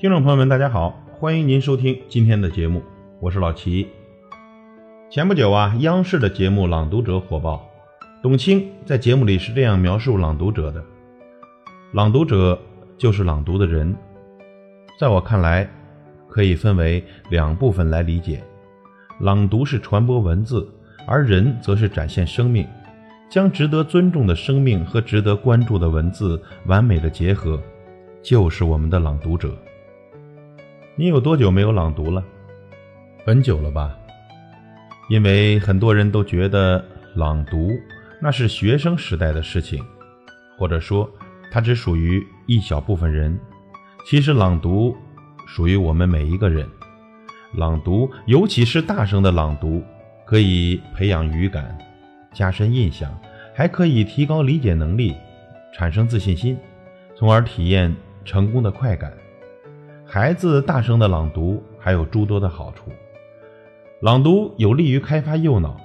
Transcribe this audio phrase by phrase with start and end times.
[0.00, 2.80] 听众朋友们，大家好，欢迎您收听今天的节目，
[3.18, 3.88] 我是老齐。
[5.10, 7.68] 前不久啊，央视的节目《朗读者》火爆，
[8.22, 10.80] 董卿在节目里是这样描述朗读者的
[11.92, 12.56] ：“朗读者
[12.96, 13.92] 就是朗读的人，
[15.00, 15.68] 在我看来，
[16.28, 18.40] 可以分为两部分来理解。
[19.18, 20.64] 朗读是传播文字，
[21.08, 22.64] 而人则是展现生命，
[23.28, 27.60] 将值得尊重的生命和值得关注的文字完美的结合，
[28.22, 29.52] 就是我们的朗读者。”
[31.00, 32.24] 你有多久没有朗读了？
[33.24, 33.96] 很久了吧？
[35.08, 36.84] 因为很多人都觉得
[37.14, 37.70] 朗读
[38.20, 39.80] 那是学生时代的事情，
[40.58, 41.08] 或者说
[41.52, 43.38] 它只属于一小部分人。
[44.04, 44.96] 其实朗读
[45.46, 46.68] 属于我们每一个人。
[47.54, 49.80] 朗读，尤其是大声的朗读，
[50.26, 51.78] 可以培养语感，
[52.32, 53.16] 加深印象，
[53.54, 55.14] 还可以提高理解能力，
[55.72, 56.58] 产生自信心，
[57.16, 59.12] 从而体验成功的快感。
[60.10, 62.90] 孩子大声的朗读还有诸多的好处。
[64.00, 65.78] 朗读有利于开发右脑，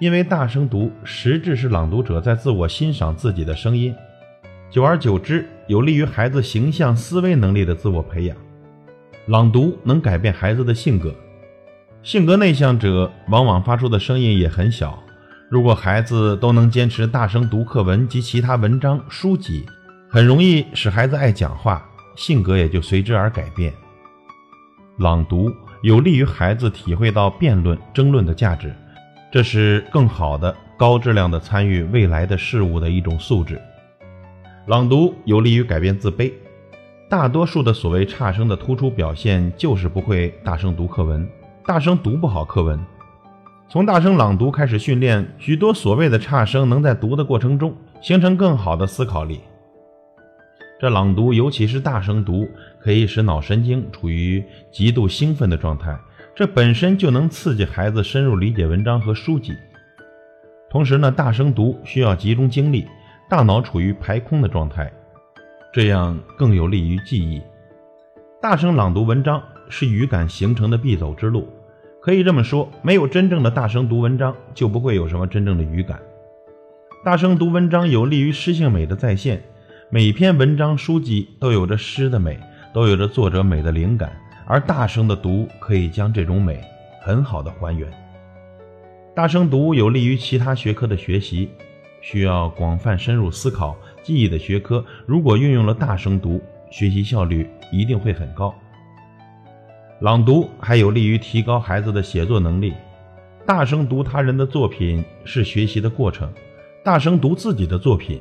[0.00, 3.94] 因为大声读实质是朗读者在自我欣赏自己的声音，
[4.68, 8.36] 久而久之有利于孩子形象思维能力的自我培养。
[9.26, 11.14] 朗读能改变孩子的性格，
[12.02, 14.98] 性格内向者往往发出的声音也很小。
[15.48, 19.64] 如果孩子都能坚持大声读课文及其他文章书籍，
[20.10, 21.88] 很容易使孩子爱讲话。
[22.18, 23.72] 性格也就随之而改变。
[24.96, 28.74] 朗读有利于孩子体会到辩论、争论的价值，
[29.30, 33.60] 这是更好的、高质量的参与未来的事物的一种素质。
[34.66, 36.32] 朗读有利于改变自卑。
[37.08, 41.26] 大多数的所谓差生的突出表现，就是不会大声读课文，
[41.64, 42.78] 大声读不好课文。
[43.68, 49.40] 从大声朗读开始训练，许多所谓的差生能在读的过程中形成更好的思考力。
[50.80, 55.98] 这朗读，尤其是大声读，可以使脑神经处于极度兴奋的状态，
[56.36, 59.52] 这本身就能刺激孩子深入理解文章和书籍。
[60.70, 62.86] 同时呢，大声读需要集中精力，
[63.28, 64.88] 大脑处于排空的状态，
[65.72, 67.42] 这样更有利于记忆。
[68.40, 71.48] 大声朗读文章是语感形成的必走之路。
[72.00, 75.98] 可以这么说，没有真正的大声读文章，就不会有什么真正的语感。
[77.04, 79.42] 大声读文章有利于诗性美的再现。
[79.90, 82.38] 每篇文章、书籍都有着诗的美，
[82.74, 84.12] 都有着作者美的灵感，
[84.46, 86.60] 而大声的读可以将这种美
[87.00, 87.90] 很好的还原。
[89.16, 91.48] 大声读有利于其他学科的学习，
[92.02, 96.38] 需要广泛深入思考、记忆的学科，如果运用了大声读，
[96.70, 98.54] 学习效率一定会很高。
[100.00, 102.74] 朗读还有利于提高孩子的写作能力。
[103.46, 106.30] 大声读他人的作品是学习的过程，
[106.84, 108.20] 大声读自己的作品。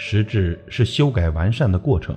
[0.00, 2.16] 实质是修改完善的过程。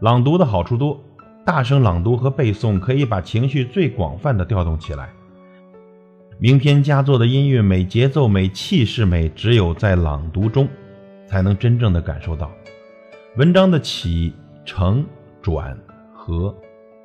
[0.00, 1.02] 朗读的好处多，
[1.46, 5.08] 大声朗读和背诵可以把情绪最广泛的调动起来。
[6.38, 10.68] 名篇佳作的音乐美、节奏美、气势美，只有在朗读中
[11.26, 12.52] 才能真正的感受到。
[13.38, 14.34] 文章的起
[14.66, 15.06] 承
[15.40, 15.74] 转
[16.14, 16.54] 合，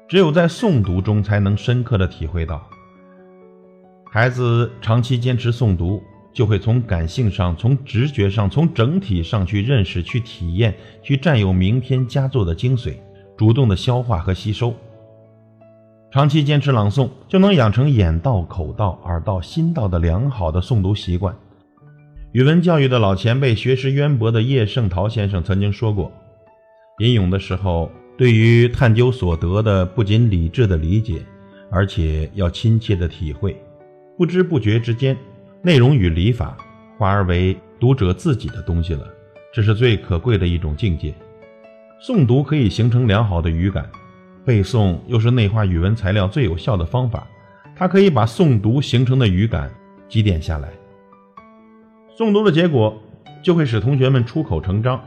[0.10, 2.62] 只有在诵读中才能深刻的体会到。
[4.12, 6.04] 孩子长期坚持诵读。
[6.38, 10.72] 就会从感性上、从直觉上、从整体上去认识、去体验、
[11.02, 12.94] 去占有名篇佳作的精髓，
[13.36, 14.72] 主动的消化和吸收。
[16.12, 21.36] 长期坚持朗诵，就能养成眼到、口到、耳到、心到的良好的诵读习惯。
[22.34, 26.12] 语文教育的老前辈、学识渊博的叶圣陶先生曾经说过
[27.02, 31.20] ：“吟咏的时候，对于探究所得的不仅理智的理解，
[31.72, 33.60] 而且要亲切的体会，
[34.16, 35.18] 不知不觉之间。”
[35.64, 36.56] 内容与理法
[36.98, 39.06] 化而为读者自己的东西了，
[39.52, 41.14] 这是最可贵的一种境界。
[42.00, 43.90] 诵读可以形成良好的语感，
[44.46, 47.28] 背诵又是内化语文材料最有效的方法。
[47.76, 49.70] 它可以把诵读形成的语感
[50.08, 50.70] 积淀下来。
[52.16, 52.96] 诵读的结果
[53.42, 55.04] 就会使同学们出口成章。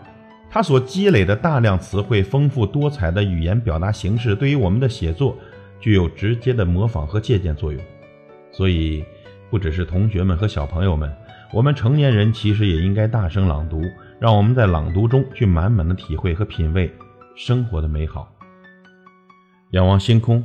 [0.51, 5.37] 它所积累的大量词汇、丰富多彩的语言表达形式，对于我们的写作
[5.81, 7.81] 具有直接的模仿和借鉴作用。
[8.51, 9.05] 所以。
[9.51, 11.13] 不只是同学们和小朋友们，
[11.53, 13.83] 我们成年人其实也应该大声朗读，
[14.21, 16.91] 让我们在朗读中去满满的体会和品味
[17.35, 18.33] 生活的美好。
[19.73, 20.45] 仰望星空，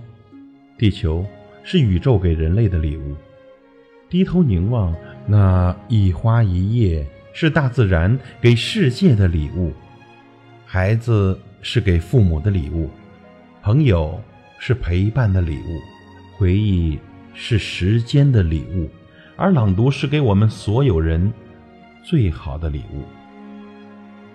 [0.78, 1.24] 地球
[1.64, 3.14] 是宇宙给人类的礼物；
[4.10, 4.96] 低头凝望
[5.28, 9.72] 那一花一叶，是大自然给世界的礼物。
[10.66, 12.90] 孩子是给父母的礼物，
[13.62, 14.20] 朋友
[14.58, 15.80] 是陪伴的礼物，
[16.38, 17.00] 回忆。
[17.36, 18.90] 是时间的礼物，
[19.36, 21.32] 而朗读是给我们所有人
[22.02, 23.04] 最好的礼物。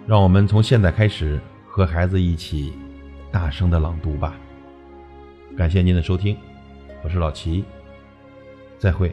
[0.06, 2.72] 让我们从现在开始和孩子一起
[3.32, 4.38] 大声的朗读吧。
[5.56, 6.36] 感谢您的收听，
[7.02, 7.64] 我是老齐，
[8.78, 9.10] 再会。